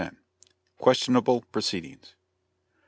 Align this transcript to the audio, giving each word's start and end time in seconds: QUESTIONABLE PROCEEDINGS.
QUESTIONABLE 0.79 1.41
PROCEEDINGS. 1.51 2.15